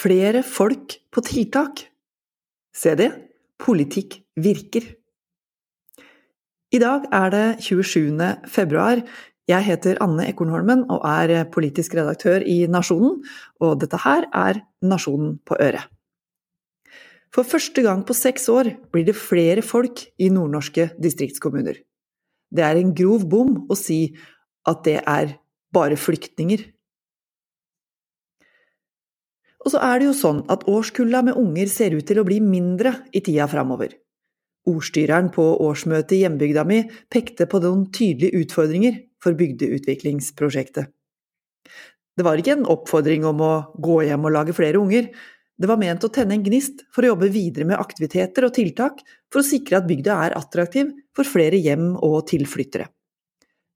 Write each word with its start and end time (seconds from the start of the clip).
Flere 0.00 0.40
folk 0.46 0.94
på 1.12 1.20
tiltak. 1.26 1.82
Se 2.72 2.94
det, 2.96 3.10
politikk 3.60 4.20
virker. 4.40 4.86
I 6.72 6.78
dag 6.80 7.04
er 7.12 7.32
det 7.34 7.46
27. 7.66 8.14
februar. 8.48 9.02
Jeg 9.50 9.66
heter 9.66 9.98
Anne 10.00 10.28
Ekornholmen 10.30 10.86
og 10.94 11.04
er 11.04 11.44
politisk 11.52 11.98
redaktør 11.98 12.40
i 12.46 12.62
Nasjonen, 12.70 13.18
og 13.60 13.80
dette 13.82 14.00
her 14.06 14.28
er 14.32 14.62
Nasjonen 14.80 15.36
på 15.44 15.58
øret. 15.60 15.84
For 17.34 17.44
første 17.46 17.82
gang 17.82 18.00
på 18.06 18.16
seks 18.16 18.48
år 18.48 18.72
blir 18.94 19.04
det 19.06 19.18
flere 19.18 19.62
folk 19.62 20.06
i 20.18 20.30
nordnorske 20.32 20.92
distriktskommuner. 21.02 21.76
Det 22.50 22.64
er 22.64 22.80
en 22.80 22.94
grov 22.96 23.28
bom 23.28 23.66
å 23.70 23.76
si 23.78 24.14
at 24.66 24.80
det 24.86 25.00
er 25.04 25.36
bare 25.74 25.98
flyktninger. 26.00 26.64
Og 29.60 29.74
så 29.74 29.80
er 29.84 30.00
det 30.00 30.08
jo 30.08 30.16
sånn 30.16 30.44
at 30.52 30.64
årskulla 30.70 31.22
med 31.26 31.36
unger 31.40 31.68
ser 31.68 31.96
ut 31.96 32.06
til 32.08 32.20
å 32.20 32.26
bli 32.26 32.38
mindre 32.44 32.94
i 33.12 33.20
tida 33.24 33.48
framover. 33.50 33.92
Ordstyreren 34.70 35.28
på 35.34 35.44
årsmøtet 35.64 36.16
i 36.16 36.22
hjembygda 36.22 36.64
mi 36.68 36.82
pekte 37.12 37.46
på 37.48 37.60
noen 37.64 37.86
tydelige 37.92 38.44
utfordringer 38.44 38.96
for 39.20 39.36
bygdeutviklingsprosjektet. 39.36 40.88
Det 42.16 42.26
var 42.26 42.40
ikke 42.40 42.56
en 42.58 42.68
oppfordring 42.68 43.24
om 43.28 43.40
å 43.44 43.52
gå 43.80 44.00
hjem 44.08 44.26
og 44.28 44.34
lage 44.34 44.56
flere 44.56 44.80
unger, 44.80 45.08
det 45.60 45.68
var 45.68 45.76
ment 45.76 46.04
å 46.06 46.08
tenne 46.08 46.38
en 46.38 46.44
gnist 46.44 46.86
for 46.94 47.04
å 47.04 47.12
jobbe 47.12 47.28
videre 47.34 47.66
med 47.68 47.80
aktiviteter 47.80 48.46
og 48.46 48.54
tiltak 48.56 49.02
for 49.28 49.42
å 49.42 49.44
sikre 49.44 49.76
at 49.76 49.88
bygda 49.90 50.16
er 50.24 50.36
attraktiv 50.38 50.94
for 51.16 51.28
flere 51.28 51.60
hjem 51.60 51.98
og 52.00 52.22
tilflyttere. 52.30 52.86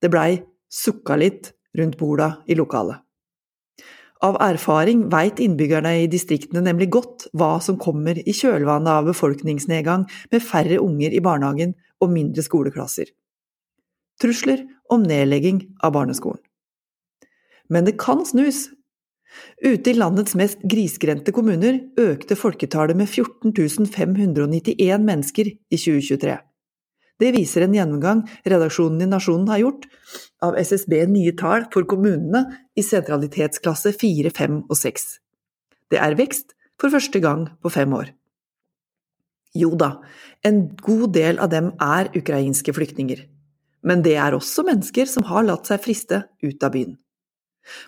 Det 0.00 0.08
blei 0.12 0.38
sukka 0.72 1.18
litt 1.20 1.52
rundt 1.76 1.98
borda 2.00 2.30
i 2.48 2.56
lokalet. 2.56 3.03
Av 4.24 4.38
erfaring 4.40 5.08
veit 5.12 5.40
innbyggerne 5.42 5.90
i 6.00 6.06
distriktene 6.08 6.62
nemlig 6.64 6.88
godt 6.94 7.26
hva 7.36 7.58
som 7.60 7.76
kommer 7.80 8.16
i 8.16 8.32
kjølvannet 8.32 8.88
av 8.88 9.10
befolkningsnedgang 9.10 10.06
med 10.32 10.44
færre 10.44 10.78
unger 10.80 11.12
i 11.12 11.20
barnehagen 11.24 11.74
og 12.00 12.12
mindre 12.14 12.44
skoleklasser. 12.46 13.10
Trusler 14.22 14.62
om 14.94 15.04
nedlegging 15.04 15.60
av 15.84 15.92
barneskolen. 15.98 16.40
Men 17.68 17.84
det 17.84 17.98
kan 18.00 18.24
snus. 18.24 18.68
Ute 19.64 19.90
i 19.90 19.96
landets 19.98 20.36
mest 20.38 20.62
grisgrendte 20.62 21.34
kommuner 21.34 21.80
økte 22.00 22.36
folketallet 22.38 22.96
med 22.96 23.10
14 23.10 23.88
591 23.90 25.04
mennesker 25.04 25.50
i 25.50 25.78
2023. 25.80 26.38
Det 27.22 27.30
viser 27.36 27.64
en 27.64 27.74
gjennomgang 27.76 28.24
redaksjonen 28.46 29.04
i 29.04 29.10
Nasjonen 29.10 29.50
har 29.52 29.62
gjort 29.62 29.86
av 30.42 30.56
SSB 30.58 30.96
nye 31.12 31.34
tall 31.38 31.68
for 31.74 31.86
kommunene 31.88 32.42
i 32.74 32.82
sentralitetsklasse 32.82 33.94
4, 34.00 34.32
5 34.34 34.58
og 34.66 34.76
6. 34.80 35.06
Det 35.94 36.00
er 36.02 36.18
vekst 36.18 36.56
for 36.80 36.90
første 36.90 37.20
gang 37.22 37.46
på 37.62 37.70
fem 37.70 37.94
år. 37.94 38.10
Jo 39.54 39.70
da, 39.78 40.00
en 40.42 40.66
god 40.82 41.12
del 41.14 41.38
av 41.38 41.52
dem 41.52 41.70
er 41.78 42.10
ukrainske 42.18 42.74
flyktninger. 42.74 43.22
Men 43.86 44.02
det 44.02 44.16
er 44.18 44.34
også 44.34 44.64
mennesker 44.66 45.06
som 45.06 45.26
har 45.28 45.46
latt 45.46 45.70
seg 45.70 45.82
friste 45.84 46.24
ut 46.42 46.66
av 46.66 46.74
byen. 46.74 46.96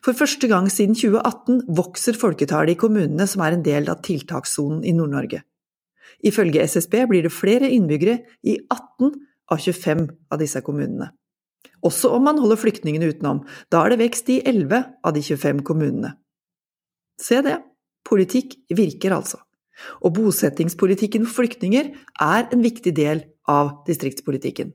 For 0.04 0.16
første 0.16 0.48
gang 0.48 0.70
siden 0.72 0.94
2018 0.96 1.66
vokser 1.76 2.16
folketallet 2.16 2.76
i 2.76 2.80
kommunene 2.80 3.26
som 3.28 3.42
er 3.44 3.56
en 3.56 3.64
del 3.66 3.90
av 3.92 4.00
tiltakssonen 4.06 4.84
i 4.86 4.94
Nord-Norge. 4.96 5.42
Ifølge 6.24 6.64
SSB 6.64 7.02
blir 7.10 7.26
det 7.26 7.34
flere 7.34 7.70
innbyggere 7.70 8.20
i 8.46 8.56
18 8.72 9.12
av 9.52 9.62
25 9.62 10.06
av 10.32 10.40
disse 10.40 10.62
kommunene. 10.64 11.10
Også 11.84 12.10
om 12.16 12.24
man 12.26 12.38
holder 12.40 12.58
flyktningene 12.60 13.10
utenom, 13.12 13.42
da 13.70 13.84
er 13.84 13.92
det 13.92 14.00
vekst 14.00 14.30
i 14.32 14.40
11 14.46 14.78
av 15.04 15.14
de 15.14 15.22
25 15.22 15.62
kommunene. 15.66 16.14
Se 17.20 17.40
det, 17.44 17.58
politikk 18.06 18.56
virker 18.76 19.14
altså. 19.16 19.42
Og 20.00 20.14
bosettingspolitikken 20.16 21.26
for 21.28 21.42
flyktninger 21.44 21.92
er 22.24 22.48
en 22.48 22.64
viktig 22.64 22.94
del 22.96 23.22
av 23.50 23.82
distriktspolitikken. 23.86 24.72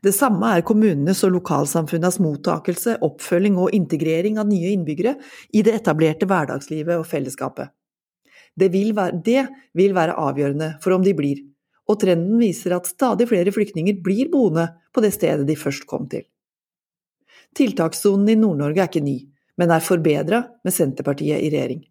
Det 0.00 0.14
samme 0.16 0.48
er 0.56 0.64
kommunenes 0.64 1.20
og 1.26 1.34
lokalsamfunnas 1.36 2.16
mottakelse, 2.24 2.96
oppfølging 3.04 3.58
og 3.60 3.74
integrering 3.76 4.38
av 4.40 4.48
nye 4.48 4.72
innbyggere 4.72 5.18
i 5.52 5.60
det 5.66 5.74
etablerte 5.76 6.28
hverdagslivet 6.30 6.96
og 6.96 7.08
fellesskapet. 7.08 7.68
Det 8.54 8.70
vil, 8.70 8.92
være, 8.94 9.18
det 9.24 9.46
vil 9.74 9.94
være 9.96 10.14
avgjørende 10.20 10.74
for 10.82 10.94
om 10.94 11.02
de 11.04 11.14
blir, 11.16 11.40
og 11.90 11.98
trenden 12.00 12.38
viser 12.40 12.76
at 12.76 12.88
stadig 12.88 13.26
flere 13.30 13.52
flyktninger 13.54 13.98
blir 14.04 14.30
boende 14.32 14.68
på 14.94 15.02
det 15.04 15.12
stedet 15.16 15.46
de 15.48 15.56
først 15.58 15.86
kom 15.90 16.06
til. 16.10 16.24
Tiltakssonen 17.54 18.30
i 18.32 18.38
Nord-Norge 18.38 18.82
er 18.82 18.90
ikke 18.90 19.04
ny, 19.04 19.18
men 19.58 19.70
er 19.70 19.84
forbedra 19.84 20.42
med 20.64 20.74
Senterpartiet 20.74 21.42
i 21.42 21.50
regjering. 21.50 21.82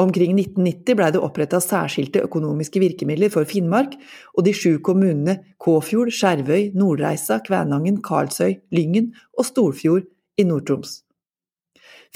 Omkring 0.00 0.32
1990 0.38 0.96
blei 0.96 1.10
det 1.12 1.20
oppretta 1.20 1.58
særskilte 1.60 2.22
økonomiske 2.24 2.80
virkemidler 2.80 3.32
for 3.32 3.48
Finnmark 3.48 3.98
og 4.32 4.46
de 4.46 4.54
sju 4.56 4.78
kommunene 4.86 5.34
Kåfjord, 5.60 6.12
Skjervøy, 6.14 6.70
Nordreisa, 6.78 7.40
Kvænangen, 7.44 7.98
Karlsøy, 8.06 8.54
Lyngen 8.72 9.10
og 9.36 9.48
Storfjord 9.50 10.06
i 10.40 10.46
Nord-Troms. 10.48 11.02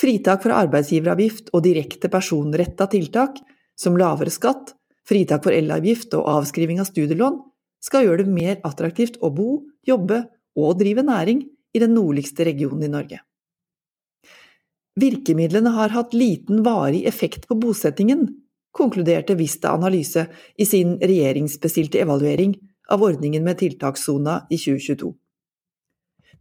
Fritak 0.01 0.43
fra 0.47 0.63
arbeidsgiveravgift 0.65 1.53
og 1.53 1.67
direkte 1.67 2.09
personretta 2.11 2.89
tiltak 2.91 3.37
som 3.77 3.99
lavere 3.99 4.33
skatt, 4.33 4.73
fritak 5.09 5.45
for 5.45 5.55
elavgift 5.55 6.15
og 6.17 6.29
avskriving 6.39 6.81
av 6.81 6.89
studielån, 6.89 7.41
skal 7.85 8.07
gjøre 8.07 8.25
det 8.25 8.33
mer 8.33 8.61
attraktivt 8.65 9.19
å 9.21 9.31
bo, 9.35 9.65
jobbe 9.85 10.25
og 10.57 10.79
drive 10.81 11.05
næring 11.05 11.45
i 11.75 11.83
den 11.83 11.95
nordligste 11.97 12.47
regionen 12.49 12.87
i 12.87 12.93
Norge. 12.93 13.21
Virkemidlene 15.01 15.73
har 15.75 15.91
hatt 15.91 16.15
liten 16.15 16.63
varig 16.63 17.03
effekt 17.11 17.49
på 17.51 17.59
bosettingen, 17.59 18.29
konkluderte 18.75 19.35
Vista 19.39 19.75
Analyse 19.75 20.29
i 20.59 20.67
sin 20.67 20.97
regjeringsbestilte 21.03 22.01
evaluering 22.03 22.55
av 22.95 23.03
ordningen 23.03 23.45
med 23.45 23.59
tiltakssona 23.59 24.45
i 24.51 24.59
2022. 24.59 25.11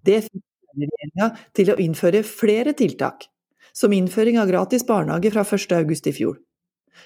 Det 0.05 0.21
fikk 0.27 0.41
regjeringa 0.73 1.29
til 1.57 1.71
å 1.73 1.77
innføre 1.81 2.23
flere 2.27 2.73
tiltak, 2.77 3.27
som 3.73 3.93
innføring 3.93 4.39
av 4.41 4.49
gratis 4.49 4.85
barnehage 4.85 5.31
fra 5.33 5.45
1. 5.45 5.77
august 5.79 6.09
i 6.09 6.13
fjor. 6.13 6.37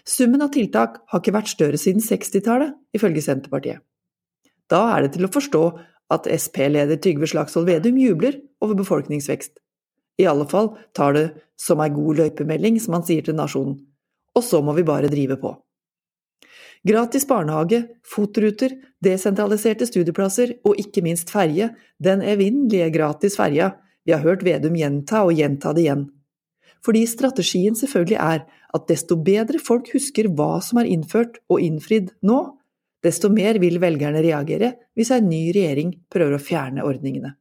Summen 0.07 0.43
av 0.43 0.51
tiltak 0.55 1.01
har 1.11 1.21
ikke 1.21 1.35
vært 1.35 1.51
større 1.51 1.79
siden 1.81 2.03
60-tallet, 2.03 2.75
ifølge 2.95 3.23
Senterpartiet. 3.23 3.83
Da 4.67 4.81
er 4.95 5.05
det 5.05 5.13
til 5.15 5.27
å 5.27 5.31
forstå 5.31 5.63
at 6.13 6.27
Sp-leder 6.31 6.99
Trygve 7.03 7.27
Slagsvold 7.29 7.69
Vedum 7.69 7.99
jubler 7.99 8.39
over 8.63 8.77
befolkningsvekst. 8.79 9.57
I 10.17 10.27
alle 10.27 10.47
fall 10.49 10.73
tar 10.97 11.15
det 11.15 11.27
som 11.59 11.81
ei 11.83 11.91
god 11.93 12.21
løypemelding, 12.21 12.79
som 12.81 12.97
han 12.97 13.05
sier 13.07 13.25
til 13.25 13.37
nasjonen. 13.37 13.77
Og 14.37 14.43
så 14.45 14.61
må 14.61 14.75
vi 14.77 14.85
bare 14.87 15.11
drive 15.11 15.37
på. 15.41 15.53
Gratis 16.87 17.25
barnehage, 17.27 17.81
fotruter, 18.05 18.75
desentraliserte 19.03 19.87
studieplasser 19.89 20.53
og 20.67 20.77
ikke 20.79 21.03
minst 21.05 21.31
ferje, 21.33 21.71
den 21.99 22.21
evinnelige 22.21 22.91
gratis 22.93 23.37
ferja, 23.39 23.73
vi 24.07 24.13
har 24.15 24.23
hørt 24.23 24.45
Vedum 24.45 24.77
gjenta 24.77 25.25
og 25.27 25.35
gjenta 25.35 25.73
det 25.75 25.83
igjen. 25.83 26.05
Fordi 26.85 27.05
strategien 27.09 27.75
selvfølgelig 27.77 28.19
er 28.21 28.45
at 28.77 28.87
desto 28.89 29.17
bedre 29.23 29.61
folk 29.63 29.89
husker 29.95 30.29
hva 30.37 30.57
som 30.63 30.81
er 30.81 30.89
innført 30.91 31.39
og 31.51 31.63
innfridd 31.63 32.13
nå, 32.27 32.39
desto 33.05 33.29
mer 33.31 33.59
vil 33.61 33.79
velgerne 33.81 34.21
reagere 34.25 34.73
hvis 34.97 35.11
en 35.15 35.29
ny 35.29 35.47
regjering 35.55 35.93
prøver 36.11 36.37
å 36.37 36.43
fjerne 36.43 36.85
ordningene. 36.85 37.35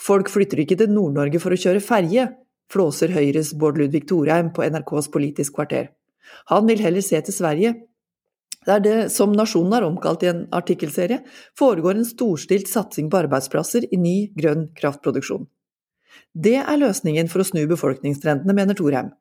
Folk 0.00 0.30
flytter 0.32 0.62
ikke 0.64 0.78
til 0.80 0.90
Nord-Norge 0.90 1.40
for 1.42 1.54
å 1.54 1.60
kjøre 1.60 1.82
ferje, 1.84 2.26
flåser 2.72 3.12
Høyres 3.12 3.52
Bård 3.58 3.78
Ludvig 3.78 4.06
Thorheim 4.08 4.50
på 4.56 4.64
NRKs 4.64 5.10
Politisk 5.12 5.58
kvarter. 5.58 5.90
Han 6.50 6.66
vil 6.66 6.80
heller 6.82 7.04
se 7.04 7.20
til 7.20 7.36
Sverige, 7.36 7.74
der 8.66 8.82
det, 8.82 8.96
som 9.12 9.34
Nasjonen 9.34 9.74
har 9.74 9.86
omkalt 9.86 10.22
i 10.22 10.30
en 10.30 10.44
artikkelserie, 10.54 11.20
foregår 11.58 11.98
en 11.98 12.06
storstilt 12.06 12.70
satsing 12.70 13.10
på 13.10 13.18
arbeidsplasser 13.24 13.88
i 13.90 13.98
ny, 13.98 14.16
grønn 14.38 14.68
kraftproduksjon. 14.78 15.48
Det 16.32 16.58
er 16.60 16.80
løsningen 16.80 17.28
for 17.32 17.42
å 17.42 17.48
snu 17.48 17.64
befolkningstrendene, 17.70 18.56
mener 18.56 18.78
Thorheim. 18.78 19.12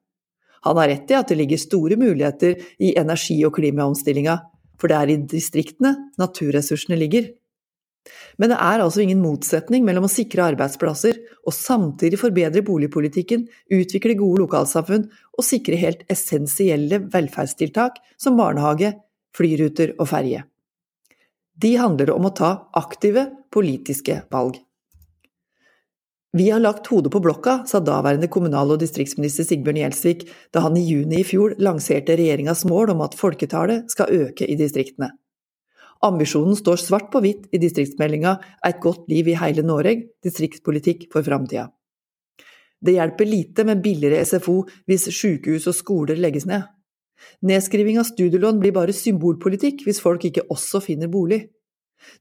Han 0.62 0.78
har 0.78 0.92
rett 0.92 1.12
i 1.12 1.18
at 1.18 1.32
det 1.32 1.40
ligger 1.40 1.60
store 1.62 1.98
muligheter 1.98 2.58
i 2.80 2.94
energi- 3.00 3.42
og 3.48 3.56
klimaomstillinga, 3.58 4.38
for 4.80 4.92
det 4.92 4.98
er 4.98 5.14
i 5.14 5.22
distriktene 5.30 5.96
naturressursene 6.22 6.98
ligger. 7.00 7.32
Men 8.42 8.50
det 8.50 8.58
er 8.58 8.82
altså 8.82 9.04
ingen 9.04 9.22
motsetning 9.22 9.84
mellom 9.86 10.08
å 10.08 10.12
sikre 10.12 10.48
arbeidsplasser 10.54 11.20
og 11.46 11.54
samtidig 11.54 12.18
forbedre 12.22 12.64
boligpolitikken, 12.66 13.46
utvikle 13.70 14.18
gode 14.18 14.42
lokalsamfunn 14.46 15.06
og 15.38 15.46
sikre 15.46 15.78
helt 15.82 16.02
essensielle 16.10 17.04
velferdstiltak 17.14 18.02
som 18.22 18.40
barnehage, 18.40 18.96
flyruter 19.38 19.94
og 20.00 20.10
ferje. 20.10 20.44
De 21.62 21.76
handler 21.78 22.10
om 22.16 22.26
å 22.26 22.34
ta 22.34 22.52
aktive 22.78 23.28
politiske 23.54 24.24
valg. 24.34 24.58
Vi 26.32 26.50
har 26.50 26.62
lagt 26.64 26.88
hodet 26.88 27.12
på 27.12 27.20
blokka, 27.20 27.66
sa 27.68 27.82
daværende 27.84 28.30
kommunal- 28.32 28.72
og 28.72 28.80
distriktsminister 28.80 29.44
Sigbjørn 29.44 29.82
Gjelsvik 29.82 30.22
da 30.56 30.62
han 30.64 30.78
i 30.80 30.86
juni 30.86 31.20
i 31.20 31.26
fjor 31.28 31.58
lanserte 31.60 32.16
regjeringas 32.16 32.64
mål 32.70 32.94
om 32.94 33.04
at 33.04 33.18
folketallet 33.20 33.92
skal 33.92 34.14
øke 34.16 34.48
i 34.48 34.56
distriktene. 34.56 35.12
Ambisjonen 36.02 36.56
står 36.56 36.80
svart 36.80 37.12
på 37.12 37.20
hvitt 37.22 37.52
i 37.52 37.60
distriktsmeldinga 37.62 38.38
Et 38.66 38.80
godt 38.80 39.12
liv 39.12 39.28
i 39.28 39.36
hele 39.36 39.62
Norge– 39.62 40.08
distriktspolitikk 40.24 41.10
for 41.12 41.22
framtida. 41.22 41.68
Det 42.82 42.96
hjelper 42.96 43.28
lite 43.28 43.66
med 43.68 43.84
billigere 43.84 44.24
SFO 44.26 44.64
hvis 44.88 45.12
sykehus 45.12 45.68
og 45.68 45.76
skoler 45.76 46.16
legges 46.16 46.48
ned. 46.48 46.64
Nedskriving 47.46 48.00
av 48.00 48.08
studielån 48.08 48.64
blir 48.64 48.74
bare 48.74 48.96
symbolpolitikk 48.96 49.84
hvis 49.86 50.00
folk 50.02 50.24
ikke 50.26 50.48
også 50.50 50.80
finner 50.82 51.12
bolig. 51.12 51.44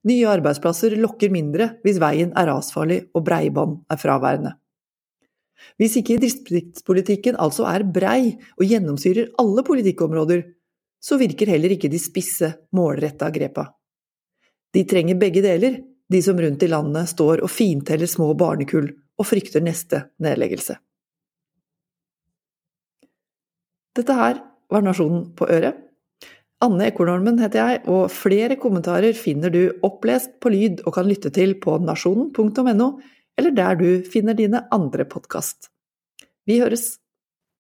Nye 0.08 0.28
arbeidsplasser 0.28 0.96
lokker 1.00 1.32
mindre 1.32 1.74
hvis 1.84 2.00
veien 2.02 2.32
er 2.38 2.48
rasfarlig 2.50 3.02
og 3.14 3.24
breibånd 3.26 3.80
er 3.90 4.00
fraværende. 4.00 4.54
Hvis 5.80 5.98
ikke 6.00 6.20
distriktspolitikken 6.20 7.36
altså 7.40 7.66
er 7.68 7.84
brei 7.84 8.36
og 8.56 8.64
gjennomsyrer 8.64 9.34
alle 9.40 9.64
politikkområder, 9.66 10.42
så 11.00 11.16
virker 11.20 11.52
heller 11.52 11.74
ikke 11.74 11.90
de 11.92 12.00
spisse, 12.00 12.52
målretta 12.76 13.30
grepa. 13.32 13.66
De 14.74 14.84
trenger 14.88 15.18
begge 15.20 15.42
deler, 15.44 15.80
de 16.10 16.20
som 16.22 16.38
rundt 16.40 16.62
i 16.64 16.70
landet 16.70 17.10
står 17.12 17.44
og 17.44 17.52
finteller 17.52 18.08
små 18.10 18.32
barnekull 18.38 18.88
og 19.20 19.28
frykter 19.28 19.62
neste 19.64 20.06
nedleggelse. 20.22 20.76
Dette 23.96 24.16
her 24.16 24.40
var 24.70 24.84
Nasjonen 24.86 25.30
på 25.36 25.48
øret. 25.50 25.89
Anne 26.60 26.90
Ekornholmen 26.90 27.38
heter 27.40 27.60
jeg, 27.60 27.82
og 27.88 28.10
flere 28.12 28.58
kommentarer 28.60 29.16
finner 29.16 29.52
du 29.52 29.62
opplest 29.86 30.34
på 30.44 30.52
lyd 30.52 30.82
og 30.84 30.92
kan 30.98 31.08
lytte 31.08 31.32
til 31.32 31.54
på 31.62 31.78
nasjonen.no, 31.80 32.88
eller 33.40 33.54
der 33.56 33.78
du 33.80 33.86
finner 34.04 34.36
dine 34.36 34.66
andre 34.74 35.06
podkast. 35.08 35.70
Vi 36.44 36.60
høres! 36.60 36.98